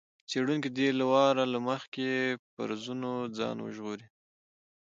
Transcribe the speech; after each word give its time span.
څېړونکی 0.29 0.69
دې 0.77 0.87
له 0.99 1.05
وار 1.11 1.35
له 1.53 1.59
مخکې 1.69 2.07
فرضونو 2.53 3.11
ځان 3.37 3.57
وژغوري. 3.61 4.07